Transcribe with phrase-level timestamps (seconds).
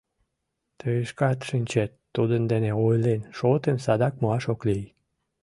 [0.79, 4.85] Тый шкат шинчет, тудын дене ойлен, шотым садак муаш ок лий.